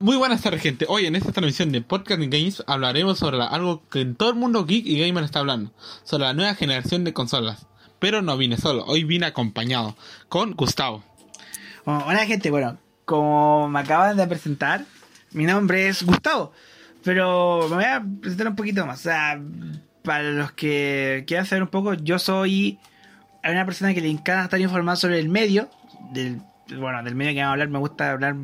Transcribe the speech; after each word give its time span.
Muy 0.00 0.16
buenas 0.16 0.42
tardes, 0.42 0.62
gente. 0.62 0.86
Hoy 0.88 1.06
en 1.06 1.16
esta 1.16 1.32
transmisión 1.32 1.72
de 1.72 1.80
Podcast 1.80 2.20
Games 2.20 2.62
hablaremos 2.68 3.18
sobre 3.18 3.42
algo 3.42 3.82
que 3.88 4.04
todo 4.04 4.30
el 4.30 4.36
mundo 4.36 4.64
geek 4.64 4.86
y 4.86 5.00
gamer 5.00 5.24
está 5.24 5.40
hablando, 5.40 5.72
sobre 6.04 6.22
la 6.22 6.34
nueva 6.34 6.54
generación 6.54 7.02
de 7.02 7.12
consolas. 7.12 7.66
Pero 7.98 8.22
no 8.22 8.36
vine 8.36 8.58
solo, 8.58 8.84
hoy 8.84 9.02
vine 9.02 9.26
acompañado 9.26 9.96
con 10.28 10.52
Gustavo. 10.52 11.02
Oh, 11.84 12.04
hola 12.06 12.24
gente, 12.26 12.48
bueno, 12.52 12.78
como 13.04 13.68
me 13.68 13.80
acaban 13.80 14.16
de 14.16 14.24
presentar, 14.28 14.84
mi 15.32 15.46
nombre 15.46 15.88
es 15.88 16.04
Gustavo, 16.04 16.52
pero 17.02 17.66
me 17.68 17.74
voy 17.74 17.84
a 17.84 18.00
presentar 18.20 18.46
un 18.46 18.54
poquito 18.54 18.86
más. 18.86 19.00
O 19.00 19.02
sea, 19.02 19.42
para 20.04 20.22
los 20.30 20.52
que 20.52 21.24
quieran 21.26 21.44
saber 21.44 21.64
un 21.64 21.70
poco, 21.70 21.94
yo 21.94 22.20
soy 22.20 22.78
una 23.42 23.64
persona 23.64 23.92
que 23.94 24.00
le 24.00 24.10
encanta 24.10 24.44
estar 24.44 24.60
informado 24.60 24.96
sobre 24.96 25.18
el 25.18 25.28
medio, 25.28 25.68
del, 26.12 26.40
bueno, 26.76 27.02
del 27.02 27.14
medio 27.14 27.32
que 27.32 27.40
vamos 27.40 27.50
a 27.50 27.52
hablar, 27.52 27.68
me 27.68 27.78
gusta 27.78 28.10
hablar, 28.12 28.36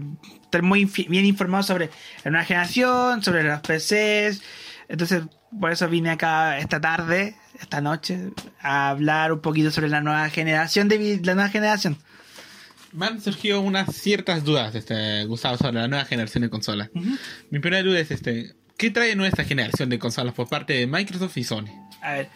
estar 0.43 0.63
muy 0.63 0.85
bien 0.85 1.25
informado 1.25 1.63
sobre 1.63 1.91
la 2.25 2.31
nueva 2.31 2.45
generación, 2.45 3.23
sobre 3.23 3.43
los 3.43 3.61
PCs, 3.61 4.43
entonces 4.89 5.25
por 5.59 5.73
eso 5.73 5.89
vine 5.89 6.11
acá 6.11 6.59
esta 6.59 6.81
tarde, 6.81 7.37
esta 7.61 7.81
noche, 7.81 8.31
a 8.61 8.91
hablar 8.91 9.33
un 9.33 9.41
poquito 9.41 9.71
sobre 9.71 9.89
la 9.89 10.01
nueva 10.01 10.29
generación 10.31 10.89
de 10.89 11.21
la 11.23 11.35
nueva 11.35 11.51
generación. 11.51 11.97
Me 12.93 13.07
han 13.07 13.21
surgido 13.21 13.61
unas 13.61 13.95
ciertas 13.95 14.45
dudas, 14.45 14.75
este, 14.75 15.25
Gustavo, 15.25 15.57
sobre 15.57 15.81
la 15.81 15.89
nueva 15.89 16.05
generación 16.05 16.43
de 16.43 16.51
consolas. 16.51 16.91
Mi 17.51 17.59
primera 17.59 17.83
duda 17.83 17.99
es, 17.99 18.11
este, 18.11 18.55
¿qué 18.77 18.91
trae 18.91 19.17
nuestra 19.17 19.45
generación 19.45 19.89
de 19.89 19.99
consolas 19.99 20.33
por 20.33 20.49
parte 20.49 20.75
de 20.75 20.87
Microsoft 20.87 21.37
y 21.37 21.45
Sony? 21.45 21.67
A 22.03 22.13
ver, 22.13 22.29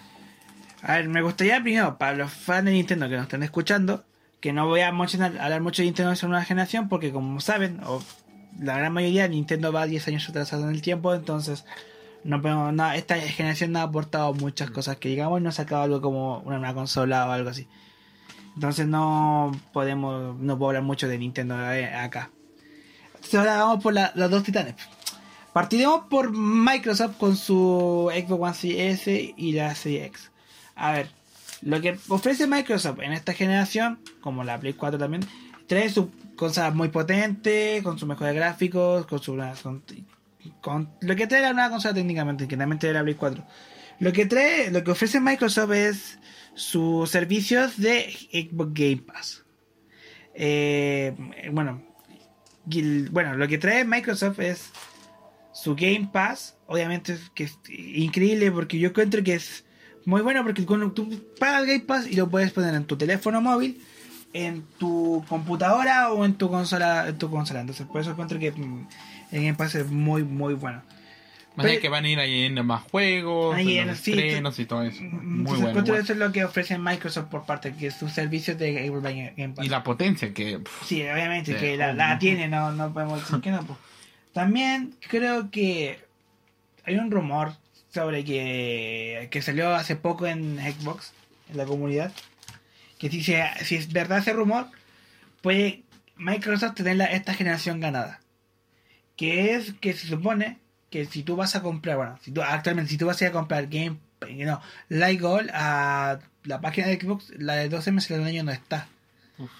a 0.82 0.96
ver, 0.96 1.08
me 1.08 1.22
gustaría 1.22 1.60
primero, 1.62 1.96
para 1.96 2.16
los 2.16 2.32
fans 2.32 2.64
de 2.64 2.72
Nintendo 2.72 3.08
que 3.08 3.14
nos 3.14 3.24
están 3.24 3.44
escuchando, 3.44 4.04
que 4.40 4.52
no 4.52 4.66
voy 4.66 4.80
a 4.80 4.88
hablar 4.88 5.60
mucho 5.60 5.82
de 5.82 5.86
Nintendo 5.86 6.12
en 6.12 6.28
nueva 6.28 6.44
generación, 6.44 6.88
porque 6.88 7.12
como 7.12 7.40
saben, 7.40 7.80
o 7.84 8.00
la 8.60 8.78
gran 8.78 8.92
mayoría, 8.92 9.26
Nintendo 9.28 9.72
va 9.72 9.86
10 9.86 10.06
años 10.08 10.28
atrasado 10.28 10.64
en 10.64 10.70
el 10.74 10.82
tiempo, 10.82 11.14
entonces 11.14 11.64
no 12.24 12.40
podemos, 12.42 12.72
no, 12.72 12.90
esta 12.92 13.16
generación 13.16 13.72
no 13.72 13.78
ha 13.80 13.82
aportado 13.82 14.34
muchas 14.34 14.70
cosas 14.70 14.96
que 14.96 15.08
digamos, 15.08 15.40
no 15.40 15.48
ha 15.48 15.52
sacado 15.52 15.82
algo 15.82 16.00
como 16.00 16.38
una 16.40 16.74
consola 16.74 17.26
o 17.28 17.32
algo 17.32 17.50
así. 17.50 17.66
Entonces 18.54 18.86
no 18.88 19.52
podemos, 19.72 20.36
no 20.38 20.58
puedo 20.58 20.70
hablar 20.70 20.82
mucho 20.82 21.06
de 21.08 21.18
Nintendo 21.18 21.54
eh, 21.72 21.86
acá. 21.94 22.30
Entonces 23.14 23.34
ahora 23.36 23.58
vamos 23.58 23.82
por 23.82 23.94
la- 23.94 24.12
los 24.16 24.30
dos 24.30 24.42
titanes. 24.42 24.74
Partiremos 25.52 26.04
por 26.08 26.30
Microsoft 26.32 27.16
con 27.18 27.36
su 27.36 28.10
Xbox 28.12 28.42
One 28.42 28.54
Series 28.54 29.00
S 29.08 29.34
y 29.36 29.52
la 29.52 29.74
Series 29.74 30.06
X. 30.08 30.30
A 30.76 30.92
ver, 30.92 31.08
lo 31.62 31.80
que 31.80 31.98
ofrece 32.08 32.46
Microsoft 32.46 33.00
en 33.00 33.12
esta 33.12 33.32
generación, 33.32 33.98
como 34.20 34.44
la 34.44 34.58
Play 34.58 34.74
4 34.74 34.98
también, 34.98 35.24
trae 35.66 35.88
su 35.90 36.10
consola 36.36 36.70
muy 36.70 36.88
potente, 36.88 37.80
con 37.82 37.98
sus 37.98 38.08
mejores 38.08 38.34
gráficos, 38.34 39.06
con 39.06 39.20
su 39.20 39.36
lo 39.36 41.16
que 41.16 41.26
trae 41.26 41.42
la 41.42 41.52
nueva 41.52 41.70
consola 41.70 41.94
técnicamente, 41.94 42.48
que 42.48 42.56
también 42.56 42.78
trae 42.78 42.92
la 42.92 43.02
Play 43.02 43.14
4. 43.14 43.44
Lo 44.00 44.12
que 44.12 44.26
trae, 44.26 44.70
lo 44.70 44.84
que 44.84 44.92
ofrece 44.92 45.20
Microsoft 45.20 45.72
es 45.72 46.18
sus 46.54 47.10
servicios 47.10 47.76
de 47.78 48.10
Xbox 48.32 48.72
Game 48.74 49.02
Pass. 49.06 49.44
Eh, 50.34 51.14
bueno, 51.52 51.82
bueno, 53.10 53.34
lo 53.34 53.48
que 53.48 53.58
trae 53.58 53.84
Microsoft 53.84 54.40
es 54.40 54.70
su 55.52 55.74
Game 55.74 56.10
Pass, 56.12 56.56
obviamente 56.66 57.18
que 57.34 57.44
es 57.44 57.58
increíble 57.68 58.52
porque 58.52 58.78
yo 58.78 58.90
encuentro 58.90 59.22
que 59.24 59.34
es 59.34 59.64
muy 60.08 60.22
bueno 60.22 60.42
porque 60.42 60.64
cuando 60.64 60.90
tú 60.92 61.08
pagas 61.38 61.66
Game 61.66 61.80
Pass 61.80 62.06
y 62.06 62.16
lo 62.16 62.28
puedes 62.30 62.50
poner 62.52 62.74
en 62.74 62.84
tu 62.84 62.96
teléfono 62.96 63.40
móvil, 63.40 63.80
en 64.32 64.62
tu 64.78 65.24
computadora 65.28 66.12
o 66.12 66.24
en 66.24 66.34
tu 66.34 66.48
consola, 66.50 67.08
en 67.08 67.18
tu 67.18 67.30
consola. 67.30 67.60
Entonces 67.60 67.86
por 67.86 68.00
eso 68.00 68.12
encuentro 68.12 68.38
que 68.38 68.50
mm, 68.52 68.86
el 69.32 69.40
Game 69.42 69.54
Pass 69.54 69.74
es 69.74 69.86
muy 69.90 70.22
muy 70.22 70.54
bueno. 70.54 70.82
Más 71.56 71.66
Pero- 71.66 71.80
que 71.80 71.88
van 71.88 72.04
a 72.04 72.08
ir 72.08 72.18
en 72.20 72.64
más 72.64 72.82
juegos, 72.90 73.56
Ahí 73.56 73.74
en 73.78 73.82
en- 73.82 73.88
los 73.88 73.98
sí, 73.98 74.12
estrenos 74.12 74.58
y 74.60 74.64
todo 74.64 74.82
eso. 74.84 75.02
Muy 75.02 75.10
Entonces 75.10 75.44
bueno. 75.44 75.68
encuentro 75.70 75.92
bueno. 75.94 76.04
eso 76.04 76.12
es 76.12 76.18
lo 76.20 76.30
que 76.32 76.44
ofrece 76.44 76.78
Microsoft 76.78 77.26
por 77.26 77.44
parte 77.46 77.74
que 77.74 77.90
sus 77.90 78.12
servicios 78.12 78.56
de 78.58 78.72
Game 79.36 79.54
Pass. 79.54 79.66
Y 79.66 79.68
la 79.68 79.82
potencia 79.82 80.32
que... 80.32 80.58
pff, 80.60 80.86
Sí, 80.86 81.02
obviamente 81.02 81.56
que 81.56 81.76
la 81.76 82.18
tiene, 82.20 82.46
no, 82.48 82.70
no 82.72 82.92
podemos 82.94 83.20
decir 83.20 83.40
que 83.42 83.50
no. 83.50 83.62
pues. 83.64 83.78
También 84.32 84.94
creo 85.10 85.50
que 85.50 85.98
hay 86.84 86.94
un 86.96 87.10
rumor 87.10 87.52
sobre 87.92 88.24
que, 88.24 89.28
que 89.30 89.42
salió 89.42 89.74
hace 89.74 89.96
poco 89.96 90.26
en 90.26 90.58
Xbox, 90.58 91.12
en 91.50 91.56
la 91.56 91.64
comunidad, 91.64 92.12
que 92.98 93.08
si, 93.10 93.22
se- 93.22 93.44
si 93.64 93.76
es 93.76 93.92
verdad 93.92 94.18
ese 94.18 94.32
rumor, 94.32 94.66
puede 95.42 95.82
Microsoft 96.16 96.74
tener 96.74 96.96
la- 96.96 97.06
esta 97.06 97.34
generación 97.34 97.80
ganada. 97.80 98.20
Que 99.16 99.54
es 99.54 99.72
que 99.80 99.92
se 99.94 100.06
supone 100.06 100.58
que 100.90 101.04
si 101.06 101.22
tú 101.22 101.36
vas 101.36 101.54
a 101.56 101.62
comprar, 101.62 101.96
bueno, 101.96 102.18
si 102.22 102.30
tú, 102.30 102.42
actualmente 102.42 102.90
si 102.90 102.98
tú 102.98 103.06
vas 103.06 103.20
a 103.20 103.24
ir 103.24 103.30
a 103.30 103.32
comprar 103.32 103.66
Game, 103.66 103.96
no, 104.44 104.60
Light 104.88 105.20
Gold 105.20 105.50
a 105.52 106.18
la 106.44 106.60
página 106.60 106.86
de 106.88 107.00
Xbox, 107.00 107.30
la 107.38 107.54
de 107.56 107.68
12 107.68 107.92
meses 107.92 108.16
del 108.16 108.26
año 108.26 108.42
no 108.44 108.52
está. 108.52 108.88
Uf. 109.38 109.50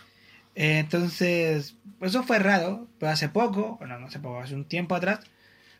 Eh, 0.55 0.78
Entonces, 0.78 1.75
eso 2.00 2.22
fue 2.25 2.38
raro, 2.38 2.87
pero 2.99 3.12
hace 3.12 3.28
poco, 3.28 3.77
bueno, 3.78 3.99
no 3.99 4.06
hace 4.06 4.19
poco, 4.21 4.41
hace 4.41 4.55
un 4.55 4.65
tiempo 4.65 4.94
atrás, 4.94 5.21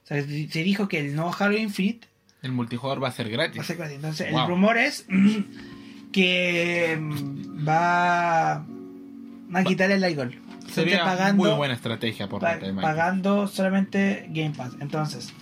o 0.05 0.07
sea, 0.07 0.23
se 0.23 0.49
se 0.49 0.63
dijo 0.63 0.89
que 0.89 0.99
el 1.01 1.15
nuevo 1.17 1.35
Halo 1.39 1.57
Infinite 1.57 2.07
el 2.43 2.53
multijugador 2.53 3.03
va 3.03 3.09
a 3.09 3.13
ser 3.13 3.29
gratis. 3.31 3.59
va 3.59 3.63
a 3.63 3.67
ser 3.67 3.77
gratis. 3.77 3.97
Entonces, 3.97 4.31
Wow. 4.33 4.41
el 4.43 4.47
rumor 4.49 4.79
es 4.79 5.07
que 6.13 6.97
mm, 7.01 7.67
va 7.69 8.55
a 8.55 9.65
quitar 9.67 9.91
el 9.91 10.01
Light 10.01 10.17
Gold. 10.17 10.35
Sería 10.71 11.03
pagando, 11.05 11.45
muy 11.45 11.57
buena 11.57 11.75
estrategia 11.75 12.29
por 12.29 12.41
pa- 12.41 12.49
parte 12.51 12.67
de 12.67 12.73
Microsoft. 12.73 12.97
pagando 12.97 13.47
solamente 13.49 14.27
Game 14.31 14.51
Pass. 14.55 14.73
Entonces, 14.81 15.33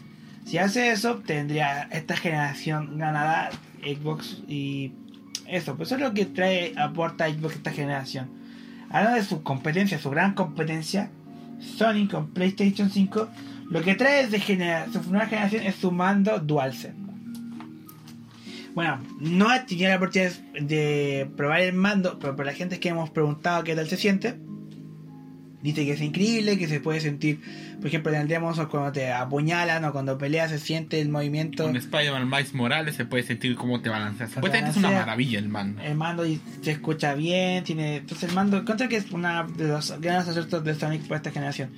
si 0.45 0.59
hace 0.59 0.93
eso, 0.93 1.17
tendría 1.17 1.83
esta 1.91 2.17
generación 2.17 2.97
ganada 2.99 3.51
Xbox 3.83 4.43
y 4.49 4.93
eso. 5.47 5.77
Pues 5.77 5.89
eso 5.89 5.97
es 5.97 6.01
lo 6.01 6.15
que 6.15 6.27
trae, 6.27 6.75
aporta 6.79 7.29
Xbox 7.29 7.57
esta 7.57 7.73
generación. 7.73 8.29
Hablando 8.89 9.17
de 9.19 9.25
su 9.25 9.43
competencia, 9.43 9.99
su 9.99 10.11
gran 10.11 10.35
competencia, 10.35 11.11
Sony 11.59 12.07
con 12.09 12.29
PlayStation 12.31 12.89
5, 12.91 13.29
lo 13.71 13.83
que 13.83 13.95
trae 13.95 14.27
de 14.29 14.39
genera- 14.41 14.87
su 14.93 15.03
nueva 15.11 15.27
generación 15.27 15.65
es 15.65 15.75
su 15.77 15.91
mando 15.93 16.39
DualSense. 16.39 16.95
Bueno, 18.75 18.99
no 19.21 19.53
he 19.55 19.61
tenido 19.61 19.89
la 19.89 19.97
oportunidad 19.97 20.33
de 20.61 21.31
probar 21.37 21.61
el 21.63 21.73
mando, 21.73 22.19
pero 22.19 22.37
para 22.37 22.51
la 22.51 22.57
gente 22.57 22.79
que 22.79 22.91
hemos 22.91 23.09
preguntado 23.11 23.65
qué 23.65 23.75
tal 23.75 23.89
se 23.89 23.97
siente, 23.97 24.37
dice 25.63 25.87
que 25.87 25.93
es 25.93 26.01
increíble, 26.03 26.59
que 26.59 26.69
se 26.69 26.81
puede 26.81 27.01
sentir, 27.01 27.41
por 27.79 27.87
ejemplo, 27.87 28.13
en 28.13 28.21
el 28.21 28.29
Demon's 28.29 28.57
Souls 28.57 28.69
cuando 28.71 28.93
te 28.93 29.11
apuñalan 29.11 29.83
o 29.87 29.93
cuando 29.93 30.19
peleas 30.19 30.51
se 30.51 30.59
siente 30.59 31.01
el 31.01 31.09
movimiento, 31.09 31.65
Con 31.65 31.75
Spider-Man 31.75 32.29
Miles 32.29 32.53
Morales 32.53 32.97
se 32.97 33.07
puede 33.07 33.23
sentir 33.23 33.55
cómo 33.57 33.81
te 33.81 33.89
balanceas. 33.89 34.29
Te 34.29 34.35
Supuestamente 34.35 34.71
es 34.73 34.77
una 34.77 34.91
maravilla 34.91 35.39
el 35.39 35.49
mando. 35.49 35.81
el 35.83 35.95
mando 35.95 36.25
se 36.61 36.71
escucha 36.71 37.15
bien, 37.15 37.65
tiene, 37.65 37.97
entonces 37.97 38.29
el 38.29 38.35
mando, 38.35 38.59
encuentro 38.59 38.89
que 38.91 38.97
es 38.97 39.11
una 39.11 39.45
de 39.45 39.69
los 39.69 39.91
grandes 40.03 40.29
aciertos 40.29 40.63
de 40.63 40.75
Sonic 40.75 41.03
por 41.09 41.17
esta 41.17 41.31
generación. 41.31 41.71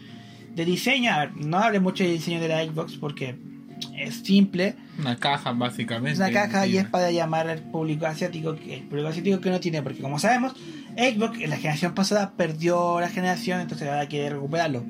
De 0.59 0.65
diseño, 0.65 1.13
a 1.13 1.19
ver, 1.21 1.37
no 1.37 1.59
hable 1.59 1.79
mucho 1.79 2.03
del 2.03 2.15
diseño 2.15 2.41
de 2.41 2.49
la 2.49 2.65
Xbox 2.65 2.97
porque 2.97 3.39
es 3.97 4.17
simple, 4.25 4.75
Una 4.99 5.15
caja 5.15 5.53
básicamente. 5.53 6.11
Es 6.11 6.19
una 6.19 6.33
caja 6.33 6.67
y 6.67 6.79
es 6.79 6.85
para 6.85 7.13
llamar 7.13 7.49
al 7.49 7.61
público 7.61 8.07
asiático, 8.07 8.57
que 8.57 8.75
el 8.75 8.83
público 8.83 9.07
asiático 9.07 9.41
que 9.41 9.51
no 9.51 9.61
tiene, 9.61 9.83
porque 9.83 10.03
como 10.03 10.19
sabemos, 10.19 10.57
Xbox 10.97 11.39
en 11.39 11.51
la 11.51 11.59
generación 11.59 11.95
pasada 11.95 12.33
perdió 12.37 12.99
la 12.99 13.09
generación, 13.09 13.61
entonces 13.61 13.87
ahora 13.87 14.09
quiere 14.09 14.31
recuperarlo. 14.31 14.85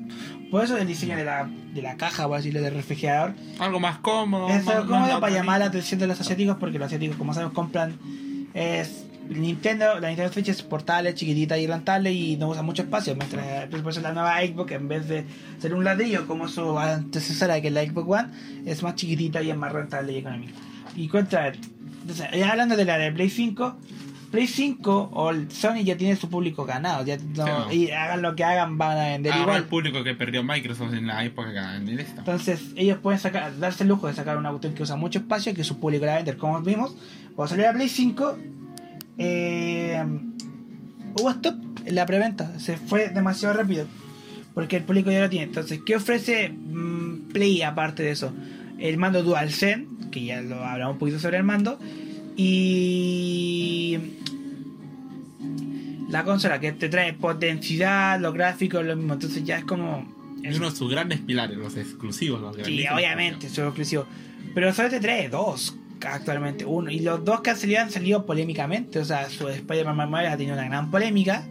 Por 0.49 0.63
eso 0.63 0.75
el 0.75 0.87
diseño 0.87 1.15
de 1.15 1.25
la, 1.25 1.47
de 1.75 1.83
la 1.83 1.97
caja, 1.97 2.27
por 2.27 2.37
decirlo, 2.37 2.63
del 2.63 2.73
refrigerador, 2.73 3.35
Algo 3.59 3.79
más 3.79 3.99
cómodo. 3.99 4.49
es 4.49 4.67
algo 4.67 4.89
más 4.89 5.01
cómodo 5.01 5.19
para 5.19 5.35
llamar 5.35 5.59
la 5.59 5.67
atención 5.67 5.99
de 5.99 6.07
los 6.07 6.19
asiáticos, 6.19 6.57
porque 6.59 6.79
los 6.79 6.87
asiáticos, 6.87 7.15
como 7.15 7.35
sabemos, 7.35 7.53
compran 7.53 7.93
es 8.55 9.05
Nintendo, 9.29 9.99
la 9.99 10.07
Nintendo 10.09 10.33
Switch 10.33 10.49
es 10.49 10.61
portable, 10.63 11.13
chiquitita 11.13 11.57
y 11.57 11.67
rentable 11.67 12.11
y 12.11 12.35
no 12.37 12.49
usa 12.49 12.61
mucho 12.63 12.81
espacio, 12.83 13.15
mientras 13.15 13.67
por 13.67 13.91
eso 13.91 14.01
la 14.01 14.11
nueva 14.13 14.39
Xbox, 14.41 14.71
en 14.71 14.87
vez 14.87 15.07
de 15.07 15.25
ser 15.59 15.73
un 15.75 15.83
ladrillo 15.83 16.25
como 16.27 16.47
su 16.47 16.77
antecesora 16.79 17.61
que 17.61 17.67
es 17.67 17.73
la 17.73 17.83
Xbox 17.83 18.07
One, 18.09 18.27
es 18.65 18.81
más 18.83 18.95
chiquitita 18.95 19.41
y 19.43 19.51
es 19.51 19.57
más 19.57 19.71
rentable 19.71 20.13
y 20.13 20.17
económica. 20.17 20.53
Y 20.95 21.07
contra, 21.07 21.47
entonces, 21.49 22.27
ya 22.35 22.49
hablando 22.51 22.75
de 22.75 22.85
la 22.85 22.97
de 22.97 23.11
Play 23.11 23.29
5, 23.29 23.77
Play 24.31 24.45
5 24.47 25.09
o 25.13 25.29
el 25.31 25.51
Sony 25.51 25.83
ya 25.83 25.97
tiene 25.97 26.15
su 26.15 26.29
público 26.29 26.63
ganado, 26.65 27.03
ya 27.05 27.17
no- 27.35 27.71
y 27.71 27.89
hagan 27.91 28.21
lo 28.21 28.35
que 28.35 28.43
hagan 28.43 28.77
van 28.77 28.97
a 28.97 29.03
vender 29.09 29.31
Agarró 29.33 29.51
igual. 29.51 29.61
el 29.63 29.67
público 29.67 30.03
que 30.03 30.13
perdió 30.15 30.43
Microsoft 30.43 30.93
en 30.93 31.07
la 31.07 31.23
época 31.25 31.79
de 31.79 32.01
esta. 32.01 32.19
Entonces 32.19 32.61
ellos 32.75 32.97
pueden 32.99 33.19
sacar, 33.19 33.57
darse 33.59 33.83
el 33.83 33.89
lujo 33.89 34.07
de 34.07 34.13
sacar 34.13 34.37
una 34.37 34.49
cuestión 34.49 34.73
que 34.75 34.83
usa 34.83 34.95
mucho 34.95 35.19
espacio 35.19 35.53
que 35.55 35.63
su 35.63 35.79
público 35.79 36.05
la 36.05 36.11
va 36.11 36.15
a 36.15 36.19
vender. 36.19 36.37
Como 36.37 36.61
vimos, 36.61 36.95
cuando 37.35 37.49
salió 37.49 37.65
la 37.65 37.73
Play 37.73 37.89
5, 37.89 38.37
eh, 39.19 40.01
hubo 41.19 41.29
stop 41.29 41.55
en 41.85 41.95
la 41.95 42.05
preventa. 42.05 42.57
Se 42.59 42.77
fue 42.77 43.09
demasiado 43.09 43.53
rápido. 43.53 43.85
Porque 44.53 44.77
el 44.77 44.83
público 44.83 45.11
ya 45.11 45.21
lo 45.21 45.29
tiene. 45.29 45.45
Entonces, 45.45 45.81
¿qué 45.85 45.95
ofrece 45.95 46.49
mm, 46.49 47.29
Play 47.31 47.61
aparte 47.61 48.01
de 48.01 48.11
eso? 48.11 48.33
El 48.79 48.97
mando 48.97 49.21
DualSense, 49.21 49.87
que 50.09 50.23
ya 50.23 50.41
lo 50.41 50.63
hablamos 50.63 50.93
un 50.93 50.99
poquito 50.99 51.19
sobre 51.19 51.37
el 51.37 51.43
mando. 51.43 51.79
Y 52.35 53.99
la 56.09 56.23
consola 56.23 56.59
que 56.59 56.71
te 56.71 56.89
trae 56.89 57.13
potencialidad, 57.13 58.19
los 58.19 58.33
gráficos, 58.33 58.83
lo 58.85 58.95
mismo. 58.95 59.13
Entonces 59.13 59.43
ya 59.43 59.57
es 59.57 59.65
como 59.65 60.07
Es 60.43 60.57
uno 60.57 60.69
de 60.71 60.75
sus 60.75 60.89
grandes 60.89 61.19
pilares, 61.19 61.57
los 61.57 61.75
exclusivos. 61.75 62.41
Los 62.41 62.65
Sí, 62.65 62.85
obviamente, 62.87 63.49
son 63.49 63.65
exclusivos. 63.65 64.07
Pero 64.55 64.73
solamente 64.73 65.01
trae 65.01 65.29
dos 65.29 65.78
actualmente. 66.05 66.65
Uno. 66.65 66.89
Y 66.91 66.99
los 66.99 67.23
dos 67.25 67.41
que 67.41 67.49
han 67.51 67.57
salido 67.57 67.81
han 67.81 67.91
salido 67.91 68.25
polémicamente. 68.25 68.99
O 68.99 69.05
sea, 69.05 69.29
su 69.29 69.47
Spider-Man 69.49 70.09
Miles 70.09 70.31
ha 70.31 70.37
tenido 70.37 70.55
una 70.55 70.65
gran 70.65 70.89
polémica. 70.91 71.43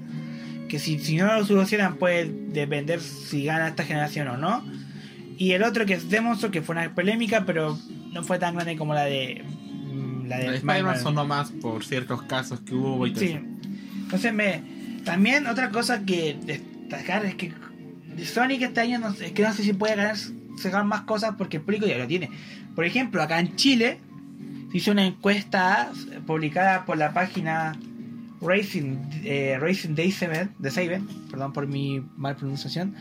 Que 0.68 0.78
si, 0.78 0.98
si 0.98 1.16
no 1.16 1.26
lo 1.34 1.44
solucionan 1.46 1.96
puede 1.96 2.26
depender 2.50 3.00
si 3.00 3.44
gana 3.44 3.68
esta 3.68 3.84
generación 3.84 4.28
o 4.28 4.36
no. 4.36 4.64
Y 5.38 5.52
el 5.52 5.62
otro 5.62 5.86
que 5.86 5.94
es 5.94 6.10
Demon 6.10 6.36
Souls, 6.38 6.52
que 6.52 6.62
fue 6.62 6.74
una 6.76 6.94
polémica, 6.94 7.44
pero 7.46 7.78
no 8.12 8.22
fue 8.24 8.38
tan 8.38 8.54
grande 8.54 8.76
como 8.76 8.92
la 8.92 9.04
de... 9.04 9.44
mm, 9.44 10.26
La 10.26 10.38
de 10.38 10.56
Spider-Man 10.56 11.00
sonó 11.00 11.24
más 11.24 11.50
por 11.52 11.84
ciertos 11.84 12.22
casos 12.22 12.60
que 12.60 12.74
hubo 12.74 13.06
y 13.06 13.14
Sí. 13.14 13.38
Entonces 14.02 14.32
me. 14.34 14.62
También 15.04 15.46
otra 15.46 15.70
cosa 15.70 16.04
que 16.04 16.36
destacar 16.44 17.24
es 17.24 17.34
que 17.36 17.52
Sonic 18.24 18.62
este 18.62 18.80
año 18.80 18.98
no, 18.98 19.14
sé- 19.14 19.26
es 19.26 19.32
que 19.32 19.42
no 19.42 19.52
sé 19.54 19.62
si 19.62 19.72
puede 19.72 19.94
ganar 19.96 20.16
sacar 20.60 20.84
más 20.84 21.02
cosas 21.02 21.34
porque 21.38 21.58
el 21.58 21.62
público 21.62 21.86
ya 21.86 21.96
lo 21.98 22.06
tiene. 22.06 22.28
Por 22.74 22.84
ejemplo, 22.84 23.22
acá 23.22 23.38
en 23.38 23.54
Chile 23.56 24.00
se 24.70 24.76
hizo 24.78 24.90
una 24.92 25.06
encuesta 25.06 25.92
publicada 26.26 26.84
por 26.84 26.98
la 26.98 27.12
página 27.12 27.76
Racing, 28.40 28.96
eh, 29.24 29.56
Racing 29.60 29.94
Day 29.94 30.10
7, 30.12 30.48
de 30.58 30.70
Seven, 30.70 31.06
perdón 31.30 31.52
por 31.52 31.66
mi 31.66 32.02
mal 32.16 32.36
pronunciación, 32.36 32.94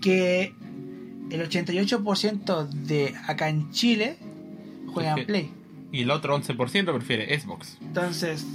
que 0.00 0.54
el 1.30 1.40
88% 1.48 2.68
de 2.68 3.14
acá 3.26 3.48
en 3.48 3.70
Chile 3.70 4.16
juegan 4.88 5.18
Es 5.18 5.24
que- 5.24 5.26
Play. 5.26 5.50
Y 5.92 6.02
el 6.02 6.10
otro 6.10 6.34
11% 6.36 6.94
prefiere 6.94 7.38
Xbox. 7.38 7.76
Entonces, 7.80 8.46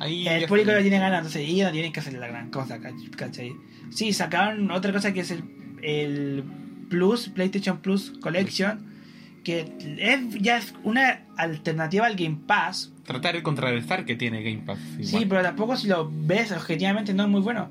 Ahí 0.00 0.28
el 0.28 0.46
público 0.46 0.70
lo 0.70 0.80
tiene 0.80 0.98
ganando, 1.00 1.26
entonces 1.28 1.42
ellos 1.48 1.66
no 1.66 1.72
tienen 1.72 1.92
que 1.92 1.98
hacer 1.98 2.12
la 2.14 2.28
gran 2.28 2.50
cosa, 2.50 2.78
cach- 2.78 3.10
¿cachai? 3.16 3.52
Sí, 3.90 4.12
sacaron 4.12 4.70
otra 4.70 4.92
cosa 4.92 5.12
que 5.12 5.20
es 5.20 5.32
el, 5.32 5.42
el 5.82 6.44
Plus, 6.88 7.28
PlayStation 7.30 7.78
Plus 7.78 8.12
Collection, 8.20 8.87
que 9.44 9.72
es, 9.98 10.34
ya 10.40 10.58
es 10.58 10.74
una 10.84 11.22
alternativa 11.36 12.06
al 12.06 12.16
Game 12.16 12.38
Pass. 12.46 12.92
Tratar 13.04 13.34
de 13.34 13.42
contrarrestar 13.42 14.04
que 14.04 14.16
tiene 14.16 14.42
Game 14.42 14.62
Pass. 14.64 14.78
Sí, 15.02 15.24
pero 15.28 15.42
tampoco 15.42 15.76
si 15.76 15.88
lo 15.88 16.10
ves 16.12 16.52
objetivamente 16.52 17.14
no 17.14 17.24
es 17.24 17.28
muy 17.28 17.40
bueno. 17.40 17.70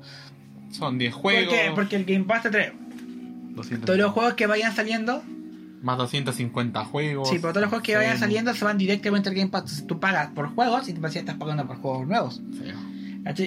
Son 0.70 0.98
10 0.98 1.14
juegos. 1.14 1.54
Porque, 1.54 1.72
porque 1.74 1.96
el 1.96 2.04
Game 2.04 2.24
Pass 2.24 2.42
te 2.42 2.50
trae 2.50 2.72
200 3.54 3.86
todos 3.86 3.98
los 3.98 4.12
juegos 4.12 4.34
que 4.34 4.46
vayan 4.46 4.74
saliendo. 4.74 5.22
Más 5.82 5.96
250 5.96 6.84
juegos. 6.86 7.28
Sí, 7.28 7.36
pero 7.40 7.52
todos 7.52 7.62
los 7.62 7.68
juegos 7.70 7.86
que 7.86 7.96
vayan 7.96 8.14
Sí, 8.14 8.20
saliendo 8.20 8.52
se 8.52 8.64
van 8.64 8.78
directamente 8.78 9.28
al 9.28 9.34
Game 9.36 9.48
Pass. 9.50 9.84
Tú 9.86 10.00
pagas 10.00 10.30
por 10.32 10.48
juegos 10.54 10.88
y 10.88 10.92
te 10.92 11.00
parece 11.00 11.20
que 11.20 11.20
estás 11.20 11.36
pagando 11.36 11.66
por 11.66 11.76
juegos 11.76 12.06
nuevos. 12.06 12.42
sí. 12.52 12.72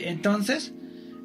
Entonces, 0.06 0.73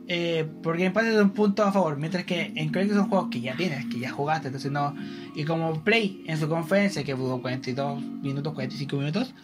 eh, 0.09 0.47
por 0.63 0.77
Game 0.79 0.91
Pass 0.93 1.07
es 1.07 1.21
un 1.21 1.31
punto 1.31 1.63
a 1.65 1.73
favor, 1.73 1.97
mientras 1.97 2.25
que 2.25 2.53
en 2.55 2.69
Collection 2.73 2.99
son 3.01 3.09
juegos 3.09 3.29
que 3.31 3.41
ya 3.41 3.57
tienes, 3.57 3.87
que 3.87 3.99
ya 3.99 4.11
jugaste, 4.11 4.49
entonces 4.49 4.71
no. 4.71 4.95
Y 5.35 5.45
como 5.45 5.83
Play 5.83 6.23
en 6.27 6.39
su 6.39 6.49
conferencia, 6.49 7.03
que 7.05 7.15
duró 7.15 7.41
42 7.43 8.01
minutos, 8.23 8.53
45 8.55 8.97
minutos, 8.97 9.35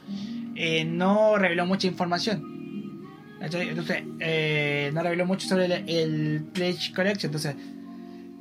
eh, 0.54 0.84
no 0.84 1.36
reveló 1.36 1.66
mucha 1.66 1.86
información. 1.88 2.50
Entonces, 3.40 4.04
eh, 4.20 4.90
no 4.94 5.02
reveló 5.02 5.26
mucho 5.26 5.48
sobre 5.48 5.64
el, 5.66 5.88
el 5.88 6.44
Play 6.52 6.76
Collection, 6.94 7.28
entonces. 7.30 7.56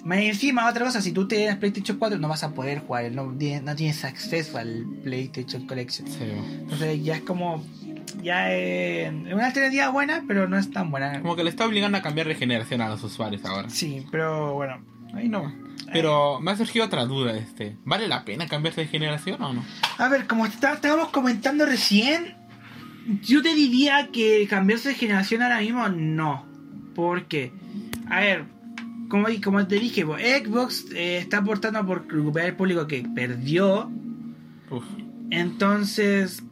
Más 0.03 0.17
encima, 0.17 0.67
otra 0.67 0.83
cosa, 0.83 0.99
si 0.99 1.11
tú 1.11 1.27
tienes 1.27 1.57
PlayStation 1.57 1.97
4 1.99 2.17
no 2.17 2.27
vas 2.27 2.43
a 2.43 2.55
poder 2.55 2.79
jugar, 2.79 3.11
no, 3.11 3.31
tienes- 3.37 3.61
no 3.61 3.75
tienes 3.75 4.03
acceso 4.03 4.57
al 4.57 4.83
PlayStation 5.03 5.67
Collection. 5.67 6.07
Sí. 6.07 6.17
Entonces 6.61 7.03
ya 7.03 7.17
es 7.17 7.21
como, 7.21 7.63
ya 8.21 8.51
es 8.51 9.11
una 9.11 9.47
alternativa 9.47 9.89
buena, 9.89 10.23
pero 10.27 10.47
no 10.47 10.57
es 10.57 10.71
tan 10.71 10.91
buena. 10.91 11.21
Como 11.21 11.35
que 11.35 11.43
le 11.43 11.49
está 11.49 11.65
obligando 11.65 11.97
a 11.97 12.01
cambiar 12.01 12.27
de 12.27 12.35
generación 12.35 12.81
a 12.81 12.89
los 12.89 13.03
usuarios 13.03 13.43
ahora. 13.45 13.69
Sí, 13.69 14.05
pero 14.11 14.53
bueno. 14.53 14.83
Ahí 15.13 15.27
no. 15.27 15.53
Pero 15.91 16.39
me 16.39 16.51
ha 16.51 16.55
surgido 16.55 16.85
otra 16.85 17.05
duda 17.05 17.35
este. 17.37 17.75
¿Vale 17.83 18.07
la 18.07 18.23
pena 18.23 18.47
cambiarse 18.47 18.81
de 18.81 18.87
generación 18.87 19.41
o 19.41 19.51
no? 19.53 19.63
A 19.97 20.07
ver, 20.07 20.25
como 20.27 20.45
está- 20.45 20.73
estábamos 20.73 21.09
comentando 21.09 21.65
recién, 21.65 22.35
yo 23.21 23.41
te 23.41 23.53
diría 23.53 24.09
que 24.13 24.47
cambiarse 24.49 24.89
de 24.89 24.95
generación 24.95 25.41
ahora 25.41 25.59
mismo 25.59 25.89
no. 25.89 26.45
Porque, 26.95 27.51
a 28.09 28.21
ver, 28.21 28.45
como, 29.09 29.27
como 29.43 29.67
te 29.67 29.75
dije, 29.79 30.03
Xbox 30.03 30.85
eh, 30.93 31.17
está 31.17 31.39
aportando 31.39 31.85
por 31.85 32.07
recuperar 32.09 32.49
el 32.49 32.55
público 32.55 32.87
que 32.87 33.03
perdió. 33.13 33.91
Uf. 34.69 34.85
Entonces, 35.29 36.43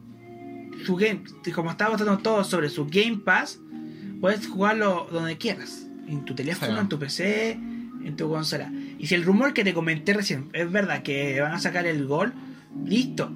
su 0.84 0.96
game, 0.96 1.22
como 1.54 1.70
está 1.70 1.88
votando 1.88 2.18
todo 2.18 2.44
sobre 2.44 2.68
su 2.68 2.86
Game 2.86 3.18
Pass, 3.24 3.60
puedes 4.20 4.46
jugarlo 4.46 5.08
donde 5.10 5.36
quieras. 5.38 5.86
En 6.08 6.24
tu 6.24 6.34
teléfono, 6.34 6.72
Sí. 6.74 6.78
en 6.80 6.88
tu 6.88 6.98
PC, 6.98 7.50
en 7.52 8.16
tu 8.16 8.28
consola. 8.28 8.72
Y 8.98 9.06
si 9.06 9.14
el 9.14 9.22
rumor 9.24 9.54
que 9.54 9.62
te 9.64 9.72
comenté 9.74 10.12
recién 10.12 10.48
es 10.52 10.70
verdad 10.70 11.02
que 11.02 11.40
van 11.40 11.52
a 11.52 11.60
sacar 11.60 11.86
el 11.86 12.06
gol, 12.06 12.32
listo. 12.84 13.30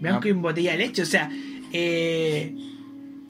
Vean 0.00 0.16
Ah. 0.16 0.20
que 0.20 0.30
en 0.30 0.40
botella 0.40 0.72
de 0.72 0.78
leche. 0.78 1.02
O 1.02 1.06
sea, 1.06 1.30
eh, 1.72 2.54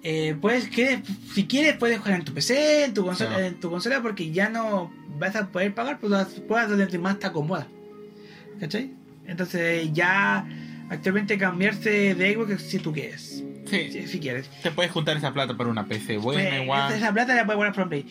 eh, 0.02 0.36
puedes 0.40 0.68
que 0.68 1.02
si 1.34 1.46
quieres 1.46 1.76
puedes 1.76 1.98
jugar 1.98 2.14
en 2.20 2.24
tu 2.24 2.32
PC, 2.32 2.84
en 2.84 2.94
tu 2.94 3.04
consola, 3.04 3.38
Sí. 3.38 3.44
en 3.46 3.60
tu 3.60 3.70
consola 3.70 4.00
porque 4.02 4.30
ya 4.30 4.48
no 4.48 4.92
vas 5.18 5.34
a 5.36 5.48
poder 5.48 5.74
pagar, 5.74 5.98
pues 5.98 6.12
vas- 6.12 6.40
puedes 6.46 6.68
donde 6.68 6.98
más 6.98 7.18
te 7.18 7.26
acomoda. 7.26 7.66
¿Cachai? 8.60 8.92
Entonces 9.26 9.92
ya 9.92 10.46
actualmente 10.90 11.38
cambiarse 11.38 12.14
de 12.14 12.34
Xbox 12.34 12.62
si 12.62 12.78
tú 12.78 12.92
quieres. 12.92 13.42
Sí. 13.66 13.90
Si, 13.92 14.06
si 14.08 14.20
quieres. 14.20 14.50
Te 14.62 14.70
puedes 14.70 14.90
juntar 14.90 15.16
esa 15.16 15.32
plata 15.32 15.56
para 15.56 15.70
una 15.70 15.86
PC 15.86 16.18
buena 16.18 16.50
Pues, 16.50 16.62
igual. 16.62 16.92
Esa 16.92 17.12
plata 17.12 17.34
la 17.34 17.46
puedes 17.46 17.58
poner 17.58 17.72
para 17.72 17.84
un 17.84 17.88
Play. 17.88 18.06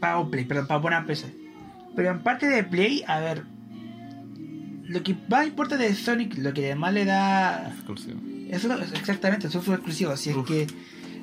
Para 0.00 0.18
un 0.18 0.30
Play, 0.30 0.44
perdón, 0.44 0.66
para 0.66 0.80
poner 0.80 1.06
PC. 1.06 1.26
Pero 1.94 2.10
en 2.10 2.22
parte 2.22 2.46
de 2.46 2.64
Play, 2.64 3.04
a 3.06 3.20
ver. 3.20 3.44
Lo 4.84 5.02
que 5.02 5.14
más 5.28 5.46
importa 5.46 5.76
de 5.76 5.94
Sonic, 5.94 6.38
lo 6.38 6.52
que 6.52 6.74
más 6.74 6.92
le 6.92 7.04
da. 7.04 7.68
Exclusivo. 7.74 8.20
Eso 8.50 8.72
exactamente, 8.94 9.48
son 9.48 9.62
sus 9.62 9.74
exclusivos. 9.74 10.20
Si 10.20 10.30
Uf. 10.30 10.50
es 10.50 10.66
que 10.66 10.74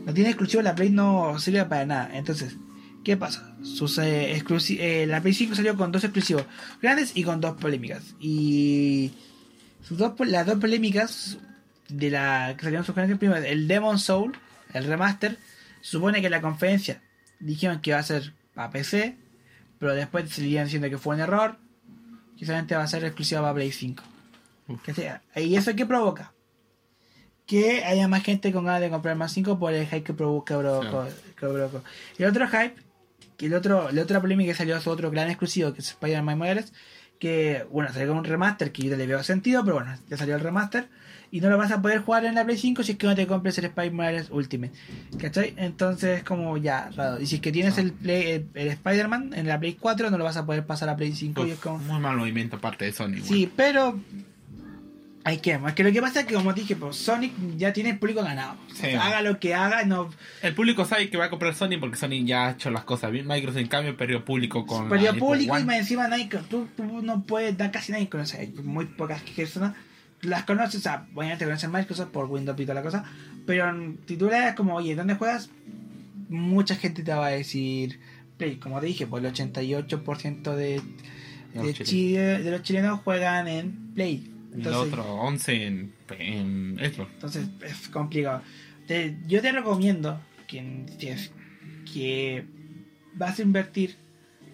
no 0.05 0.13
tiene 0.13 0.29
exclusivo, 0.29 0.61
la 0.63 0.75
Play 0.75 0.89
no 0.89 1.37
sirve 1.39 1.65
para 1.65 1.85
nada. 1.85 2.09
Entonces, 2.13 2.57
¿qué 3.03 3.17
pasa? 3.17 3.55
Sus, 3.63 3.97
eh, 3.97 4.41
eh, 4.41 5.05
la 5.07 5.21
Play 5.21 5.33
5 5.33 5.55
salió 5.55 5.75
con 5.75 5.91
dos 5.91 6.03
exclusivos 6.03 6.45
grandes 6.81 7.11
y 7.15 7.23
con 7.23 7.41
dos 7.41 7.55
polémicas. 7.57 8.15
Y 8.19 9.11
sus 9.83 9.97
dos, 9.97 10.13
las 10.27 10.45
dos 10.45 10.59
polémicas 10.59 11.37
de 11.87 12.11
la 12.11 12.53
que 12.57 12.63
salieron 12.63 12.85
sus 12.85 12.95
primero, 12.95 13.35
el 13.43 13.67
Demon 13.67 13.97
Soul, 13.99 14.37
el 14.73 14.83
remaster, 14.85 15.37
supone 15.81 16.19
que 16.21 16.27
en 16.27 16.31
la 16.31 16.41
conferencia 16.41 17.01
dijeron 17.39 17.81
que 17.81 17.93
va 17.93 17.99
a 17.99 18.03
ser 18.03 18.33
para 18.53 18.69
PC, 18.69 19.17
pero 19.79 19.93
después 19.95 20.29
seguían 20.29 20.65
diciendo 20.65 20.89
que 20.89 20.97
fue 20.97 21.15
un 21.15 21.21
error, 21.21 21.57
que 22.37 22.45
solamente 22.45 22.75
va 22.75 22.83
a 22.83 22.87
ser 22.87 23.03
exclusiva 23.05 23.41
para 23.41 23.53
Play 23.55 23.71
5. 23.71 24.03
Uf. 24.67 24.81
Que 24.83 24.93
sea- 24.93 25.21
¿Y 25.35 25.55
eso 25.55 25.75
qué 25.75 25.85
provoca? 25.85 26.33
Que 27.45 27.83
haya 27.83 28.07
más 28.07 28.23
gente 28.23 28.51
con 28.51 28.65
ganas 28.65 28.81
de 28.81 28.89
comprar 28.91 29.15
más 29.15 29.31
5 29.33 29.57
por 29.57 29.73
el 29.73 29.87
hype 29.87 30.03
que 30.03 30.13
provoca 30.13 30.55
que. 30.55 32.23
El 32.23 32.25
otro 32.29 32.47
hype, 32.47 32.75
que 33.37 33.45
el 33.47 33.53
otro, 33.55 33.91
la 33.91 34.03
otra 34.03 34.21
polémica 34.21 34.51
que 34.51 34.57
salió 34.57 34.75
a 34.75 34.81
su 34.81 34.91
otro 34.91 35.09
gran 35.09 35.29
exclusivo, 35.29 35.73
que 35.73 35.79
es 35.81 35.87
Spider-Man 35.89 36.37
Morales, 36.37 36.73
que 37.19 37.65
bueno, 37.71 37.91
salió 37.93 38.13
un 38.13 38.23
remaster 38.23 38.71
que 38.71 38.83
yo 38.83 38.95
le 38.95 39.05
veo 39.05 39.21
sentido, 39.23 39.63
pero 39.63 39.75
bueno, 39.75 39.95
ya 40.09 40.17
salió 40.17 40.35
el 40.35 40.41
remaster. 40.41 40.87
Y 41.31 41.41
no 41.41 41.49
lo 41.51 41.59
vas 41.59 41.71
a 41.71 41.79
poder 41.79 41.99
jugar 41.99 42.25
en 42.25 42.33
la 42.33 42.43
Play 42.43 42.57
5 42.57 42.81
si 42.81 42.93
es 42.93 42.97
que 42.97 43.05
no 43.05 43.13
te 43.13 43.27
compres 43.27 43.55
el 43.59 43.65
Spider-Man 43.65 44.25
Ultimate. 44.31 44.73
¿Cachai? 45.19 45.53
Entonces 45.57 46.17
es 46.19 46.23
como 46.23 46.57
ya 46.57 46.89
raro. 46.95 47.21
Y 47.21 47.27
si 47.27 47.35
es 47.35 47.41
que 47.41 47.51
tienes 47.51 47.77
Ah. 47.77 47.81
el, 47.81 47.91
Play- 47.93 48.31
el, 48.31 48.47
el 48.55 48.67
Spider-Man 48.69 49.33
en 49.35 49.47
la 49.47 49.59
Play 49.59 49.75
4, 49.79 50.09
no 50.09 50.17
lo 50.17 50.23
vas 50.23 50.37
a 50.37 50.47
poder 50.47 50.65
pasar 50.65 50.89
a 50.89 50.95
Play 50.97 51.13
5 51.13 51.45
y 51.45 51.51
es 51.51 51.59
como... 51.59 51.77
Muy 51.77 51.99
mal 51.99 52.17
movimiento 52.17 52.55
aparte 52.55 52.85
de 52.85 52.93
Sony. 52.93 53.17
Sí, 53.21 53.51
pero 53.55 53.99
hay 55.25 55.39
que 55.39 55.51
es 55.51 55.73
que 55.73 55.83
lo 55.83 55.91
que 55.91 56.01
pasa 56.01 56.21
es 56.21 56.25
que 56.25 56.33
como 56.33 56.53
dije, 56.53 56.75
pues 56.75 56.95
Sonic 56.95 57.33
ya 57.57 57.73
tiene 57.73 57.89
el 57.91 57.99
público 57.99 58.23
ganado. 58.23 58.57
O 58.71 58.73
sea, 58.73 58.89
Sí. 58.89 58.95
haga 58.95 59.21
lo 59.21 59.39
que 59.39 59.53
haga, 59.53 59.83
no 59.83 60.09
El 60.41 60.55
público 60.55 60.85
sabe 60.85 61.09
que 61.09 61.17
va 61.17 61.25
a 61.25 61.29
comprar 61.29 61.53
Sony 61.55 61.77
porque 61.79 61.97
Sony 61.97 62.23
ya 62.25 62.47
ha 62.47 62.51
hecho 62.51 62.69
las 62.71 62.83
cosas 62.85 63.11
bien. 63.11 63.27
Microsoft 63.27 63.59
en 63.61 63.67
cambio 63.67 63.95
perdió 63.97 64.23
público 64.23 64.65
con 64.65 64.87
perdió 64.89 65.15
público 65.17 65.59
y 65.59 65.63
más 65.63 65.77
encima 65.77 66.07
Nike, 66.07 66.37
tú, 66.49 66.67
tú 66.75 67.01
no 67.01 67.23
puedes 67.23 67.57
dar 67.57 67.69
casi 67.71 67.91
nadie 67.91 68.07
conoce, 68.09 68.37
hay 68.39 68.47
muy 68.63 68.85
pocas 68.85 69.21
personas 69.21 69.75
las 70.21 70.43
conoces, 70.43 70.75
o 70.81 70.83
sea, 70.83 71.05
obviamente 71.15 71.45
conocen 71.45 71.71
Microsoft 71.71 72.09
por 72.09 72.25
Windows 72.25 72.59
y 72.59 72.63
toda 72.63 72.75
la 72.75 72.81
cosa, 72.83 73.05
pero 73.45 73.73
si 74.05 74.17
tú 74.17 74.25
le 74.25 74.31
das 74.39 74.53
como, 74.55 74.75
oye, 74.75 74.93
¿dónde 74.95 75.15
juegas? 75.15 75.49
Mucha 76.27 76.75
gente 76.75 77.03
te 77.03 77.13
va 77.13 77.27
a 77.27 77.31
decir 77.31 77.99
Play, 78.37 78.57
como 78.57 78.79
te 78.81 78.87
dije, 78.87 79.07
pues 79.07 79.23
el 79.23 79.31
88% 79.33 80.55
de, 80.55 80.73
de, 80.73 80.81
chilenos. 81.53 81.77
Chile- 81.83 82.39
de 82.43 82.51
los 82.51 82.63
chilenos 82.63 82.99
juegan 83.03 83.47
en 83.47 83.93
Play. 83.95 84.29
Y 84.49 84.53
el 84.53 84.57
Entonces, 84.67 84.93
otro 84.93 85.13
11 85.15 85.65
en, 85.67 85.93
en 86.17 86.77
Xbox. 86.79 87.11
Entonces 87.13 87.47
es 87.65 87.87
complicado. 87.89 88.41
Te- 88.87 89.15
yo 89.27 89.41
te 89.41 89.51
recomiendo 89.51 90.19
que, 90.47 90.85
que, 90.99 91.17
que 91.91 92.45
vas 93.13 93.37
a 93.39 93.41
invertir, 93.41 93.95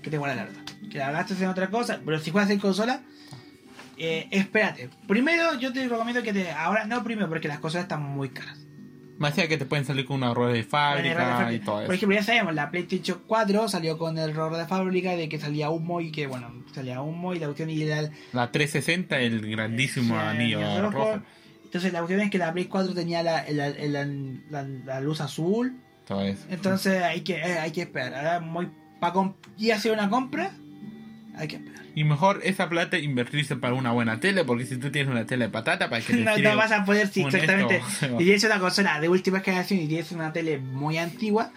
que 0.02 0.10
te 0.10 0.18
guardes 0.18 0.38
la 0.38 0.44
verdad. 0.46 0.62
Que 0.92 0.98
la 0.98 1.12
gastes 1.12 1.42
en 1.42 1.48
otra 1.48 1.70
cosa, 1.70 2.02
pero 2.04 2.20
si 2.20 2.32
juegas 2.32 2.50
en 2.50 2.60
consola, 2.60 3.02
eh, 3.98 4.28
espérate. 4.32 4.90
Primero, 5.08 5.58
yo 5.60 5.72
te 5.72 5.88
recomiendo 5.88 6.22
que 6.22 6.34
te. 6.34 6.52
Ahora, 6.52 6.86
no 6.86 7.04
primero, 7.04 7.30
porque 7.30 7.48
las 7.48 7.60
cosas 7.60 7.84
están 7.84 8.02
muy 8.04 8.30
caras. 8.30 8.60
Me 9.18 9.30
decía 9.30 9.48
que 9.48 9.58
te 9.58 9.66
pueden 9.66 9.86
salir 9.86 10.06
con 10.06 10.18
un 10.22 10.30
error 10.30 10.52
de 10.52 10.64
fábrica 10.64 11.52
y 11.54 11.60
todo 11.60 11.80
eso. 11.80 11.86
Por 11.86 11.96
ejemplo, 11.96 12.18
ya 12.18 12.24
sabemos, 12.24 12.54
la 12.54 12.70
PlayStation 12.70 13.22
4 13.26 13.70
salió 13.70 13.98
con 13.98 14.18
el 14.18 14.32
error 14.32 14.56
de 14.58 14.66
fábrica 14.66 15.12
de 15.16 15.30
que 15.30 15.40
salía 15.40 15.70
humo 15.70 16.02
y 16.02 16.12
que, 16.12 16.28
bueno, 16.28 16.52
salía 16.74 17.02
humo 17.02 17.34
y 17.34 17.40
la 17.40 17.46
cuestión 17.46 17.70
y 17.70 17.78
la, 17.86 18.10
La 18.34 18.52
360, 18.52 19.20
el 19.22 19.50
grandísimo 19.50 20.16
Sí, 20.16 20.22
anillo 20.22 20.60
el 20.60 20.82
rojo. 20.82 20.98
rojo. 20.98 21.22
Entonces 21.64 21.94
la 21.94 22.00
cuestión 22.00 22.22
es 22.22 22.30
que 22.30 22.38
la 22.38 22.52
Play 22.54 22.66
4 22.66 22.94
tenía 22.94 23.24
la, 23.24 23.46
la, 23.50 23.70
la- 23.70 25.02
luz 25.02 25.22
azul. 25.22 25.78
Todo 26.08 26.22
eso. 26.22 26.44
Entonces 26.50 27.02
hay 27.02 27.22
que, 27.22 27.36
eh, 27.36 27.58
hay 27.60 27.72
que 27.72 27.82
esperar. 27.84 28.42
Muy 28.42 28.70
para 29.00 29.34
y 29.58 29.72
hacer 29.72 29.92
una 29.92 30.10
compra, 30.10 30.52
hay 31.38 31.48
que 31.48 31.56
esperar. 31.56 31.75
Y 31.96 32.04
mejor 32.04 32.42
esa 32.44 32.68
plata 32.70 33.00
invertirse 33.00 33.56
para 33.56 33.74
una 33.74 33.92
buena 33.94 34.20
tele, 34.20 34.44
porque 34.44 34.66
si 34.66 34.78
tú 34.78 34.92
tienes 34.92 35.10
una 35.12 35.25
tele 35.25 35.46
de 35.46 35.52
patata, 35.52 35.90
para 35.90 36.02
que 36.02 36.14
te 36.14 36.20
No, 36.24 36.38
no 36.38 36.56
vas 36.58 36.72
a 36.72 36.84
poder, 36.86 37.08
sí, 37.08 37.22
exactamente. 37.22 37.78
esto, 38.02 38.16
Y 38.20 38.25
tienes 38.25 38.44
una 38.44 38.60
consola 38.60 39.00
de 39.00 39.08
última 39.10 39.40
generación 39.40 39.80
y 39.80 39.88
tienes 39.88 40.12
una 40.12 40.34
tele 40.34 40.58
muy 40.60 40.98
antigua, 40.98 41.52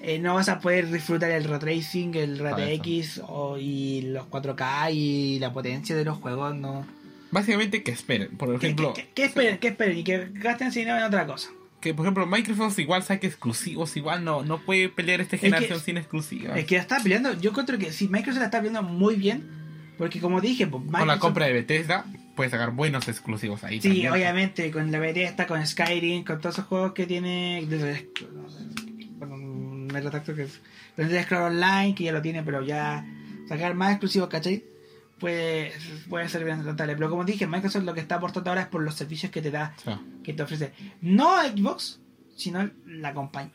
eh, 0.00 0.18
no 0.18 0.34
vas 0.34 0.48
a 0.48 0.60
poder 0.60 0.90
disfrutar 0.90 1.30
el 1.30 1.44
ray 1.44 1.58
tracing, 1.58 2.14
el 2.14 2.38
RTX 2.40 3.20
o, 3.26 3.56
y 3.58 4.02
los 4.02 4.26
4K 4.28 4.92
y 4.92 5.38
la 5.38 5.52
potencia 5.52 5.94
de 5.96 6.04
los 6.04 6.18
juegos. 6.18 6.54
no 6.54 6.86
Básicamente 7.30 7.82
que 7.82 7.92
esperen. 7.92 8.36
Por 8.36 8.50
¿Qué, 8.58 8.66
ejemplo, 8.66 8.92
qué- 8.92 9.02
qué- 9.02 9.10
qué 9.14 9.24
esperen? 9.24 9.58
¿Qué 9.58 9.68
esperen? 9.68 9.98
Y 9.98 10.04
que 10.04 10.28
gasten 10.34 10.70
dinero 10.70 10.98
en 10.98 11.04
otra 11.04 11.26
cosa. 11.26 11.50
Que 11.82 11.92
por 11.92 12.06
ejemplo 12.06 12.24
Microsoft 12.26 12.78
igual 12.78 13.02
saque 13.02 13.26
exclusivos, 13.26 13.94
igual 13.96 14.24
no, 14.24 14.42
no 14.42 14.58
puede 14.62 14.88
pelear 14.88 15.20
esta 15.20 15.36
que- 15.36 15.46
generación 15.48 15.80
sin 15.80 15.98
exclusivas. 15.98 16.56
Es 16.56 16.64
que 16.64 16.76
la 16.76 16.80
está 16.82 16.98
peleando, 17.02 17.38
yo 17.38 17.50
encuentro 17.50 17.76
que 17.76 17.92
si 17.92 18.08
Microsoft 18.08 18.38
la 18.38 18.44
está 18.46 18.62
peleando 18.62 18.82
muy 18.88 19.16
bien, 19.16 19.46
porque 19.98 20.20
como 20.20 20.40
dije, 20.40 20.66
pues, 20.66 20.82
Con 20.84 20.92
la 20.92 20.98
Microsoft- 21.16 21.18
compra 21.20 21.46
de 21.46 21.52
Bethesda 21.52 22.06
puede 22.34 22.48
sacar 22.48 22.70
buenos 22.70 23.06
exclusivos 23.08 23.62
ahí. 23.64 23.80
Sí, 23.82 23.88
también. 23.88 24.12
obviamente, 24.12 24.70
con 24.70 24.90
la 24.90 24.98
Bethesda, 24.98 25.46
con 25.46 25.66
Skyrim, 25.66 26.24
con 26.24 26.40
todos 26.40 26.54
esos 26.54 26.64
juegos 26.66 26.92
que 26.92 27.04
tiene. 27.06 27.66
bueno, 29.18 29.36
me 29.36 30.00
retracto 30.00 30.34
que 30.34 30.44
es. 30.44 30.60
Online, 31.32 31.94
que 31.94 32.04
ya 32.04 32.12
lo 32.12 32.22
tiene, 32.22 32.42
pero 32.42 32.62
ya 32.64 33.04
sacar 33.48 33.74
más 33.74 33.90
exclusivos, 33.92 34.28
¿cachai? 34.28 34.64
Puede, 35.22 35.72
puede 36.10 36.28
ser 36.28 36.44
bien 36.44 36.64
rentable. 36.64 36.94
Pero 36.96 37.08
como 37.08 37.24
dije, 37.24 37.46
Microsoft 37.46 37.84
lo 37.84 37.94
que 37.94 38.00
está 38.00 38.16
aportando 38.16 38.50
ahora 38.50 38.62
es 38.62 38.68
por 38.68 38.82
los 38.82 38.94
servicios 38.94 39.30
que 39.32 39.40
te 39.40 39.50
da, 39.50 39.74
O 39.86 39.98
que 40.22 40.32
te 40.34 40.42
ofrece. 40.42 40.72
No 41.00 41.40
Xbox, 41.42 42.00
sino 42.36 42.68
la 42.86 43.14
compañía. 43.14 43.52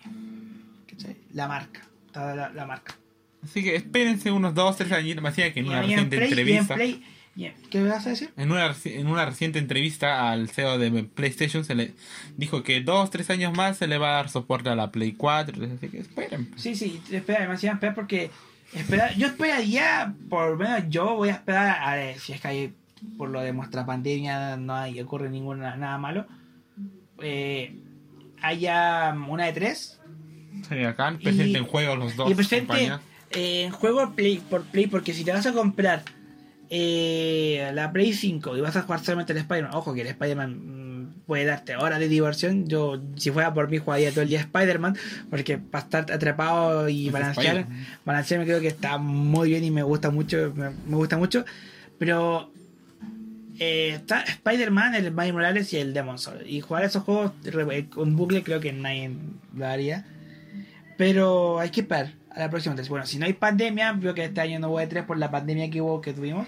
¿cachai? 0.89 1.17
La 1.33 1.47
marca. 1.47 1.81
Toda 2.11 2.35
la, 2.35 2.49
la 2.49 2.65
marca. 2.65 2.95
Así 3.43 3.63
que 3.63 3.75
espérense 3.75 4.31
unos 4.31 4.55
2, 4.55 4.77
3 4.77 4.91
años. 4.93 5.21
Me 5.21 5.31
que 5.53 5.59
en 5.59 5.67
una 5.67 5.85
y 5.85 5.93
en 5.93 6.09
reciente 6.09 6.17
Play, 6.17 6.31
en 6.31 6.39
entrevista. 6.39 6.75
Play. 6.75 7.03
en- 7.35 7.53
¿Qué 7.69 7.79
me 7.81 7.89
vas 7.89 8.07
a 8.07 8.09
decir? 8.09 8.31
En 8.35 8.51
una, 8.51 8.73
en 8.85 9.07
una 9.07 9.25
reciente 9.25 9.59
entrevista 9.59 10.31
al 10.31 10.49
CEO 10.49 10.79
de 10.79 11.03
PlayStation 11.03 11.63
se 11.63 11.75
le 11.75 11.93
dijo 12.35 12.63
que 12.63 12.81
2, 12.81 13.09
3 13.11 13.29
años 13.29 13.55
más 13.55 13.77
se 13.77 13.85
le 13.87 13.97
va 13.99 14.09
a 14.09 14.13
dar 14.13 14.29
soporte 14.29 14.69
a 14.69 14.75
la 14.75 14.91
Play 14.91 15.11
4. 15.11 15.65
Así 15.75 15.87
que 15.89 15.99
esperen. 15.99 16.49
Sí, 16.55 16.75
sí, 16.75 16.99
espera, 17.11 17.41
demasiado 17.41 17.75
esperar 17.75 17.93
porque 17.93 18.31
esperar, 18.73 19.15
yo 19.15 19.27
esperaría, 19.27 20.13
por 20.29 20.51
lo 20.51 20.57
menos 20.57 20.83
yo 20.89 21.15
voy 21.15 21.29
a 21.29 21.33
esperar 21.33 21.77
a 21.83 21.95
ver 21.95 22.19
si 22.19 22.33
es 22.33 22.41
que 22.41 22.47
hay, 22.47 22.73
por 23.17 23.29
lo 23.29 23.41
de 23.41 23.53
nuestra 23.53 23.85
pandemia 23.85 24.57
no 24.57 24.75
hay 24.75 24.99
ocurre 25.01 25.29
ninguna 25.29 25.75
nada 25.75 25.97
malo, 25.97 26.25
eh, 27.21 27.75
haya 28.41 29.15
una 29.27 29.45
de 29.45 29.53
tres 29.53 29.99
Sí, 30.69 30.83
acá 30.83 31.11
Y- 31.19 31.23
presenten 31.23 31.65
juegos 31.65 31.97
los 31.99 32.15
dos. 32.15 32.31
y 32.31 32.35
presente 32.35 32.91
eh, 33.31 33.63
en 33.63 33.71
juego 33.71 34.13
play 34.15 34.39
por 34.49 34.63
play 34.63 34.87
porque 34.87 35.13
si 35.13 35.23
te 35.23 35.31
vas 35.31 35.45
a 35.45 35.53
comprar 35.53 36.03
eh, 36.69 37.71
la 37.73 37.91
Play 37.93 38.11
5 38.13 38.57
y 38.57 38.61
vas 38.61 38.75
a 38.75 38.81
jugar 38.81 38.99
solamente 38.99 39.31
el 39.31 39.39
Spider-Man, 39.39 39.73
ojo 39.73 39.93
que 39.93 40.01
el 40.01 40.07
Spider-Man 40.07 40.76
puede 41.27 41.45
darte 41.45 41.75
horas 41.75 41.99
de 41.99 42.07
diversión. 42.07 42.67
Yo, 42.67 42.99
si 43.17 43.29
fuera 43.31 43.53
por 43.53 43.69
mí, 43.69 43.77
jugaría 43.77 44.09
todo 44.11 44.21
el 44.21 44.29
día 44.29 44.39
Spider-Man, 44.39 44.97
porque 45.29 45.57
para 45.59 45.83
estar 45.83 46.11
atrapado 46.11 46.87
y 46.89 47.09
balancear, 47.11 47.57
Spider-Man. 47.57 47.85
balancear 48.05 48.39
me 48.39 48.45
creo 48.45 48.61
que 48.61 48.67
está 48.67 48.97
muy 48.97 49.49
bien 49.49 49.63
y 49.63 49.71
me 49.71 49.83
gusta 49.83 50.09
mucho. 50.09 50.53
Me, 50.55 50.69
me 50.69 50.95
gusta 50.95 51.17
mucho, 51.17 51.45
pero 51.99 52.51
eh, 53.59 53.89
está 53.95 54.21
Spider-Man, 54.21 54.95
el 54.95 55.11
Miles 55.11 55.33
Morales 55.33 55.73
y 55.73 55.77
el 55.77 55.93
Demon 55.93 56.17
Soul. 56.17 56.43
Y 56.47 56.61
jugar 56.61 56.83
esos 56.85 57.03
juegos 57.03 57.33
re- 57.43 57.87
con 57.89 58.15
bucle 58.15 58.41
creo 58.43 58.59
que 58.59 58.71
nadie 58.71 59.11
lo 59.55 59.67
haría. 59.67 60.05
Pero 60.97 61.59
hay 61.59 61.69
que 61.69 61.81
esperar 61.81 62.13
a 62.31 62.39
la 62.39 62.49
próxima 62.49 62.75
vez. 62.75 62.89
Bueno, 62.89 63.05
si 63.05 63.19
no 63.19 63.25
hay 63.25 63.33
pandemia, 63.33 63.91
veo 63.93 64.13
que 64.13 64.23
este 64.25 64.41
año 64.41 64.59
no 64.59 64.69
hubo 64.69 64.81
E3 64.81 65.05
por 65.05 65.17
la 65.17 65.29
pandemia 65.29 65.69
que 65.69 65.81
hubo, 65.81 66.01
que 66.01 66.13
tuvimos. 66.13 66.47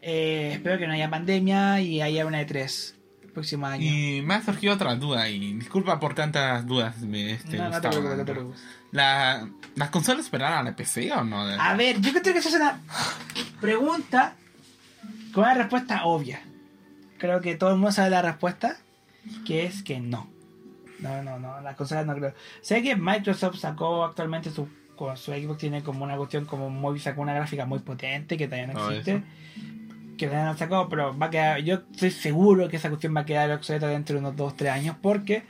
Eh, 0.00 0.50
espero 0.54 0.78
que 0.78 0.86
no 0.86 0.92
haya 0.94 1.10
pandemia 1.10 1.80
y 1.80 2.00
haya 2.00 2.26
una 2.26 2.40
E3 2.46 2.94
el 2.96 3.01
próximo 3.32 3.66
año. 3.66 3.82
Y 3.84 4.22
me 4.22 4.34
ha 4.34 4.42
surgido 4.42 4.74
otra 4.74 4.94
duda 4.96 5.28
y 5.28 5.54
disculpa 5.54 5.98
por 6.00 6.14
tantas 6.14 6.66
dudas. 6.66 7.00
Me, 7.00 7.32
este, 7.32 7.56
no, 7.56 7.64
no 7.64 7.70
te 7.70 7.88
Gustavo. 7.88 7.92
preocupes, 7.92 8.18
no 8.18 8.24
te 8.24 8.32
preocupes. 8.32 8.62
La, 8.92 9.48
¿Las 9.74 9.90
consolas 9.90 10.24
esperarán 10.26 10.58
a 10.66 10.70
la 10.70 10.76
PC 10.76 11.10
o 11.12 11.24
no? 11.24 11.40
A 11.40 11.74
ver, 11.74 12.00
yo 12.00 12.10
creo 12.10 12.22
que 12.22 12.38
esa 12.38 12.48
es 12.48 12.54
una 12.54 12.80
pregunta 13.60 14.34
con 15.32 15.44
una 15.44 15.54
respuesta 15.54 16.04
obvia. 16.04 16.42
Creo 17.18 17.40
que 17.40 17.54
todo 17.54 17.70
el 17.70 17.76
mundo 17.76 17.92
sabe 17.92 18.10
la 18.10 18.22
respuesta, 18.22 18.76
que 19.46 19.64
es 19.64 19.82
que 19.82 20.00
no. 20.00 20.28
No, 20.98 21.22
no, 21.22 21.38
no, 21.38 21.60
las 21.60 21.74
consolas 21.76 22.06
no 22.06 22.14
creo. 22.14 22.34
Sé 22.60 22.82
que 22.82 22.96
Microsoft 22.96 23.56
sacó 23.58 24.04
actualmente 24.04 24.50
su, 24.50 24.68
con 24.96 25.16
su 25.16 25.32
Xbox 25.32 25.58
tiene 25.58 25.82
como 25.82 26.04
una 26.04 26.16
cuestión 26.16 26.44
como 26.44 26.70
muy, 26.70 26.98
sacó 27.00 27.22
una 27.22 27.34
gráfica 27.34 27.64
muy 27.64 27.80
potente 27.80 28.36
que 28.36 28.46
todavía 28.46 28.68
no 28.68 28.78
Todo 28.78 28.90
existe. 28.90 29.22
Que 30.28 30.36
no 30.36 30.50
han 30.50 30.56
sacado, 30.56 30.88
pero 30.88 31.18
va 31.18 31.26
a 31.26 31.30
quedar, 31.30 31.58
yo 31.62 31.82
estoy 31.90 32.12
seguro 32.12 32.68
que 32.68 32.76
esa 32.76 32.88
cuestión 32.88 33.12
va 33.16 33.22
a 33.22 33.24
quedar 33.24 33.50
obsoleta 33.50 33.88
dentro 33.88 34.14
de 34.14 34.20
unos 34.20 34.36
2-3 34.36 34.70
años 34.70 34.96
porque 35.02 35.42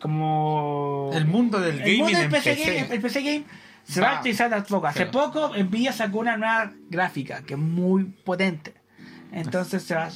como 0.00 1.10
El 1.14 1.26
mundo 1.26 1.60
del 1.60 1.76
el 1.76 1.80
gaming 1.80 2.00
mundo 2.00 2.18
del 2.18 2.30
PC, 2.30 2.56
PC. 2.56 2.74
Game, 2.74 2.94
el 2.94 3.00
PC 3.00 3.22
Game 3.22 3.44
se 3.84 4.00
va 4.00 4.08
a 4.08 4.10
actualizar 4.14 4.52
a 4.52 4.64
poco. 4.64 4.88
Hace 4.88 5.06
poco 5.06 5.52
Nvidia 5.56 5.92
sacó 5.92 6.18
una 6.18 6.36
nueva 6.36 6.72
gráfica 6.88 7.42
que 7.42 7.54
es 7.54 7.60
muy 7.60 8.04
potente. 8.04 8.74
Entonces 9.30 9.84
se 9.84 9.94
va 9.94 10.06
a 10.06 10.10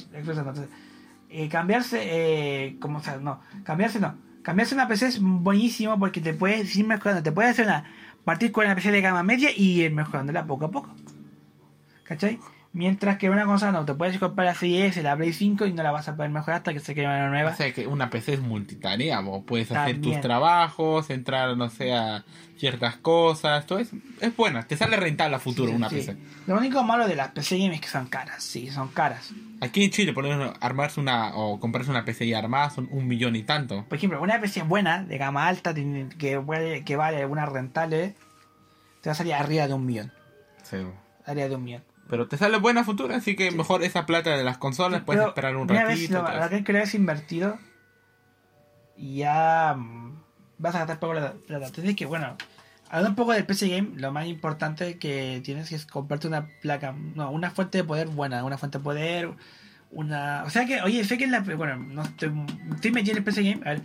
eh, 1.29 1.47
cambiarse, 1.47 1.99
eh, 2.01 2.77
como 2.81 2.97
o 2.99 3.01
sea, 3.01 3.17
no, 3.17 3.39
cambiarse 3.63 4.01
no. 4.01 4.15
Cambiarse 4.41 4.75
una 4.75 4.89
PC 4.89 5.07
es 5.07 5.19
buenísimo 5.21 5.97
porque 5.97 6.19
te 6.19 6.33
puedes 6.33 6.75
ir 6.75 6.85
mejorando. 6.85 7.23
Te 7.23 7.31
puedes 7.31 7.51
hacer 7.51 7.67
una, 7.67 7.85
partir 8.25 8.51
con 8.51 8.65
una 8.65 8.75
PC 8.75 8.91
de 8.91 8.99
gama 8.99 9.23
media 9.23 9.49
y 9.55 9.81
ir 9.83 9.93
mejorándola 9.93 10.45
poco 10.45 10.65
a 10.65 10.71
poco. 10.71 10.93
¿Cachai? 12.03 12.37
Mientras 12.75 13.17
que 13.17 13.29
una 13.29 13.45
consola 13.45 13.71
no, 13.71 13.85
te 13.85 13.93
puedes 13.93 14.19
comprar 14.19 14.47
la 14.47 14.53
Series 14.53 14.91
S, 14.91 15.01
la 15.01 15.15
Play 15.15 15.31
5 15.31 15.65
y 15.65 15.71
no 15.71 15.81
la 15.81 15.91
vas 15.91 16.09
a 16.09 16.17
poder 16.17 16.29
mejorar 16.29 16.57
hasta 16.57 16.73
que 16.73 16.81
se 16.81 16.93
quede 16.93 17.05
una 17.05 17.29
nueva. 17.29 17.51
O 17.51 17.55
sea 17.55 17.71
que 17.71 17.87
una 17.87 18.09
PC 18.09 18.33
es 18.33 18.41
multitarea, 18.41 19.21
vos 19.21 19.45
puedes 19.47 19.71
hacer 19.71 20.01
tus 20.01 20.19
trabajos, 20.19 21.09
entrar, 21.09 21.55
no 21.55 21.69
sé, 21.69 21.93
a 21.93 22.25
ciertas 22.57 22.97
cosas, 22.97 23.65
todo 23.65 23.79
eso. 23.79 23.95
Es 24.19 24.35
buena, 24.35 24.63
te 24.63 24.75
sale 24.75 24.97
rentable 24.97 25.37
a 25.37 25.39
futuro 25.39 25.69
Sí, 25.69 25.75
una 25.77 25.87
sí. 25.87 25.95
PC. 25.95 26.17
Lo 26.47 26.57
único 26.57 26.83
malo 26.83 27.07
de 27.07 27.15
las 27.15 27.29
PC 27.29 27.59
Game 27.59 27.75
es 27.75 27.79
que 27.79 27.87
son 27.87 28.07
caras, 28.07 28.43
sí, 28.43 28.69
son 28.69 28.89
caras. 28.89 29.31
Aquí 29.61 29.85
en 29.85 29.91
Chile, 29.91 30.11
por 30.11 30.25
ejemplo, 30.25 30.53
armarse 30.59 30.99
una 30.99 31.33
o 31.33 31.61
comprarse 31.61 31.89
una 31.89 32.03
PC 32.03 32.25
y 32.25 32.33
armada 32.33 32.71
son 32.71 32.89
un 32.91 33.07
millón 33.07 33.37
y 33.37 33.43
tanto. 33.43 33.85
Por 33.85 33.97
ejemplo, 33.97 34.21
una 34.21 34.41
PC 34.41 34.63
buena, 34.63 35.01
de 35.01 35.17
gama 35.17 35.47
alta, 35.47 35.73
que 35.73 36.37
vale, 36.39 36.83
que 36.83 36.97
vale 36.97 37.25
una 37.25 37.45
rentable, 37.45 38.15
te 38.99 39.07
va 39.07 39.13
a 39.13 39.15
salir 39.15 39.33
arriba 39.33 39.65
de 39.65 39.73
un 39.73 39.85
millón. 39.85 40.11
Sí. 40.63 40.75
Arriba 41.25 41.47
de 41.47 41.55
un 41.55 41.63
millón. 41.63 41.94
Pero 42.09 42.27
te 42.27 42.37
sale 42.37 42.57
buena 42.59 42.81
a 42.81 42.83
futuro, 42.83 43.15
así 43.15 43.35
que 43.35 43.51
mejor 43.51 43.83
esa 43.83 44.05
plata 44.05 44.37
de 44.37 44.43
las 44.43 44.57
consolas 44.57 45.01
puedes 45.03 45.25
esperar 45.25 45.55
un 45.55 45.63
una 45.63 45.85
vez 45.85 46.09
ratito. 46.09 46.21
lo, 46.21 46.45
eso. 46.45 46.63
que 46.63 46.73
lo 46.73 46.79
has 46.79 46.93
invertido 46.93 47.57
ya 48.97 49.75
mm, 49.77 50.21
vas 50.57 50.75
a 50.75 50.79
gastar 50.79 50.99
poco 50.99 51.13
la 51.13 51.33
plata. 51.33 51.67
Entonces 51.67 51.95
que 51.95 52.05
bueno, 52.05 52.35
hablando 52.87 53.09
un 53.09 53.15
poco 53.15 53.33
del 53.33 53.45
PC 53.45 53.69
Game, 53.69 53.89
lo 53.95 54.11
más 54.11 54.27
importante 54.27 54.97
que 54.97 55.41
tienes 55.43 55.71
es 55.71 55.85
comprarte 55.85 56.27
una 56.27 56.47
placa, 56.61 56.93
no, 57.15 57.31
una 57.31 57.51
fuente 57.51 57.79
de 57.79 57.83
poder 57.83 58.07
buena, 58.07 58.43
una 58.43 58.57
fuente 58.57 58.77
de 58.77 58.83
poder, 58.83 59.31
una... 59.91 60.43
O 60.45 60.49
sea 60.49 60.65
que, 60.65 60.81
oye, 60.81 61.03
sé 61.03 61.17
que 61.17 61.25
en 61.25 61.31
la... 61.31 61.39
Bueno, 61.41 61.77
no 61.77 62.03
estoy, 62.03 62.31
estoy 62.73 62.91
metido 62.91 63.13
en 63.13 63.17
el 63.17 63.23
PC 63.23 63.43
Game, 63.43 63.61
a 63.65 63.73
ver, 63.73 63.81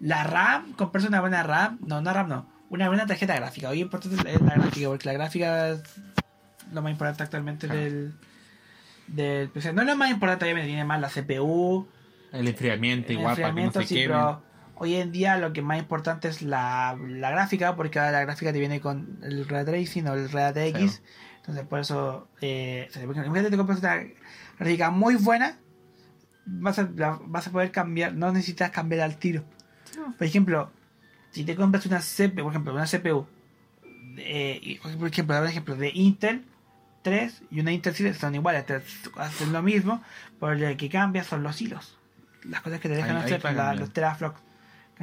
la 0.00 0.24
RAM, 0.24 0.72
comprarse 0.72 1.08
una 1.08 1.20
buena 1.20 1.42
RAM, 1.42 1.78
no, 1.86 2.00
no 2.00 2.12
RAM 2.12 2.28
no, 2.28 2.46
una 2.70 2.88
buena 2.88 3.06
tarjeta 3.06 3.34
gráfica. 3.34 3.68
Oye, 3.70 3.80
importante 3.80 4.16
es 4.30 4.40
la 4.40 4.54
gráfica, 4.54 4.88
porque 4.88 5.08
la 5.08 5.14
gráfica 5.14 5.76
lo 6.72 6.82
más 6.82 6.92
importante 6.92 7.22
actualmente 7.22 7.66
Claro. 7.66 7.80
del, 7.82 8.12
del 9.08 9.48
PC. 9.48 9.72
No 9.72 9.82
es 9.82 9.88
lo 9.88 9.96
más 9.96 10.10
importante, 10.10 10.44
obviamente, 10.44 10.68
tiene 10.68 10.84
más 10.84 11.00
la 11.00 11.08
CPU, 11.08 11.86
El 12.32 12.48
enfriamiento 12.48 13.08
el 13.12 13.18
igual 13.18 13.36
para 13.36 13.54
que 13.54 13.60
no 13.60 13.66
enfriamiento, 13.66 13.80
se 13.82 13.86
sí, 13.86 13.94
pero 14.06 14.42
hoy 14.76 14.94
en 14.96 15.10
día 15.12 15.36
lo 15.38 15.52
que 15.52 15.62
más 15.62 15.78
importante 15.78 16.28
es 16.28 16.42
la, 16.42 16.96
la 17.08 17.30
gráfica, 17.30 17.74
porque 17.76 17.98
ahora 17.98 18.12
la 18.12 18.20
gráfica 18.20 18.52
te 18.52 18.58
viene 18.60 18.80
con 18.80 19.18
el 19.22 19.46
ray 19.48 19.64
tracing 19.64 20.06
o 20.08 20.14
el 20.14 20.26
RTX. 20.26 20.72
Claro. 20.72 20.92
Entonces, 21.38 21.66
por 21.66 21.78
eso, 21.80 22.28
eh, 22.42 22.88
imagínate 23.02 23.50
te 23.50 23.56
compras 23.56 23.78
una 23.78 24.04
gráfica 24.58 24.90
muy 24.90 25.14
buena, 25.16 25.56
vas 26.44 26.78
a, 26.78 26.88
la- 26.94 27.18
vas 27.24 27.46
a 27.48 27.50
poder 27.52 27.70
cambiar, 27.72 28.12
no 28.12 28.30
necesitas 28.32 28.70
cambiar 28.70 29.00
al 29.02 29.16
tiro. 29.16 29.42
Por 30.18 30.26
ejemplo, 30.26 30.70
si 31.30 31.44
te 31.44 31.56
compras 31.56 31.86
una 31.86 32.00
CPU, 32.00 32.42
por 32.42 32.52
ejemplo, 32.52 32.74
una 32.74 32.86
CPU, 32.86 33.26
eh, 34.18 34.78
por 34.98 35.08
ejemplo, 35.08 35.36
por 35.38 35.46
ejemplo, 35.46 35.76
de 35.76 35.90
Intel 35.94 36.44
3 37.08 37.42
y 37.50 37.60
una 37.60 37.70
7 37.70 38.14
son 38.14 38.34
iguales, 38.34 38.66
te 38.66 38.80
hacen 39.16 39.52
lo 39.52 39.62
mismo, 39.62 40.02
pero 40.40 40.54
lo 40.54 40.76
que 40.76 40.88
cambia 40.88 41.24
son 41.24 41.42
los 41.42 41.60
hilos. 41.60 41.96
Las 42.44 42.60
cosas 42.62 42.80
que 42.80 42.88
te 42.88 42.94
dejan 42.96 43.10
Ahí- 43.10 43.16
ahí 43.16 43.22
hacer, 43.24 43.36
está 43.36 43.52
la- 43.52 43.74
los 43.74 43.92
teraflops. 43.92 44.40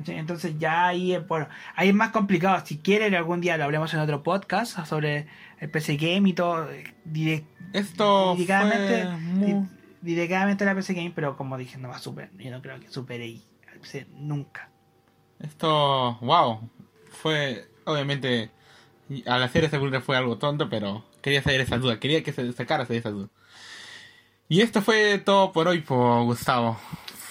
Entonces 0.08 0.60
ya 0.60 0.88
ahí, 0.88 1.14
es- 1.14 1.26
bueno, 1.26 1.48
ahí 1.76 1.88
es 1.90 1.96
más 1.96 2.10
complicado. 2.12 2.66
Si 2.66 2.78
quieren, 2.80 3.16
algún 3.16 3.40
día 3.40 3.56
lo 3.58 3.64
hablemos 3.64 3.94
en 3.94 4.02
otro 4.02 4.24
podcast 4.24 4.78
sobre 4.86 5.28
el 5.60 5.70
PC 5.70 5.96
Game 5.98 6.30
y 6.30 6.34
todo. 6.34 6.70
eh, 6.72 6.94
direct- 7.06 7.46
Esto 7.74 8.34
dedicadamente, 8.36 9.04
fue 9.04 9.18
muy- 9.18 9.68
di- 10.02 10.16
dedicadamente 10.16 10.64
a 10.66 10.68
la 10.68 10.76
PC 10.76 10.94
Game, 10.94 11.12
pero 11.16 11.38
como 11.38 11.58
dije, 11.58 11.78
no 11.78 11.88
va 11.90 11.96
a 11.96 12.00
superar. 12.00 12.30
Yo 12.38 12.52
no 12.52 12.62
creo 12.62 12.80
que 12.80 12.90
supere 12.90 13.24
ahí 13.24 13.44
al 13.72 13.80
PC 13.80 14.06
nunca. 14.18 14.70
Esto, 15.40 16.18
wow, 16.22 16.70
fue 17.12 17.68
obviamente 17.86 18.52
al 19.28 19.44
hacer 19.44 19.64
esta 19.64 19.78
pregunta 19.78 20.02
fue 20.02 20.18
algo 20.18 20.38
tonto, 20.38 20.70
pero 20.70 21.06
quería 21.26 21.42
saber 21.42 21.62
esa 21.62 21.80
duda, 21.80 22.00
quería 22.00 22.22
que 22.22 22.32
se 22.32 22.54
sacara 22.54 22.86
esa 22.88 23.10
duda. 23.10 23.30
Y 24.48 24.62
esto 24.62 24.84
fue 24.84 25.18
todo 25.18 25.52
por 25.52 25.68
hoy, 25.68 25.82
por 25.82 26.24
Gustavo. 26.24 26.80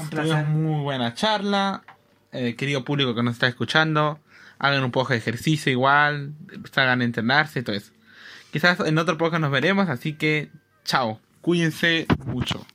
Un 0.01 0.09
placer. 0.11 0.47
muy 0.47 0.83
buena 0.83 1.15
charla, 1.15 1.85
eh, 2.33 2.57
querido 2.57 2.85
público 2.85 3.15
que 3.15 3.23
nos 3.23 3.35
está 3.35 3.47
escuchando, 3.47 4.19
hagan 4.59 4.83
un 4.83 4.91
poco 4.91 5.13
de 5.13 5.21
ejercicio 5.21 5.71
igual, 5.71 6.35
salgan 6.73 7.03
a 7.03 7.05
entrenarse 7.05 7.61
y 7.61 7.63
todo 7.63 7.77
eso. 7.77 7.93
Quizás 8.51 8.81
en 8.81 8.99
otro 8.99 9.17
podcast 9.17 9.41
nos 9.41 9.53
veremos, 9.53 9.89
así 9.89 10.15
que 10.15 10.51
chao, 10.85 11.21
cuídense 11.41 12.09
mucho. 12.27 12.67